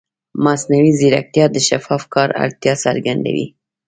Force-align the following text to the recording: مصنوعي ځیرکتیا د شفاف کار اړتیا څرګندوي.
مصنوعي 0.43 0.91
ځیرکتیا 0.99 1.45
د 1.51 1.57
شفاف 1.67 2.03
کار 2.13 2.29
اړتیا 2.43 2.73
څرګندوي. 2.85 3.47